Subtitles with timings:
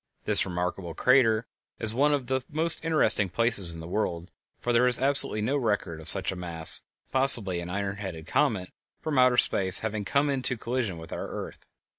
[0.25, 1.45] This remarkable crater
[1.77, 5.57] is one of the most interesting places in the world, for there is absolutely no
[5.57, 6.81] record of such a mass,
[7.11, 11.69] possibly an iron headed comet, from outer space having come into collision with our earth.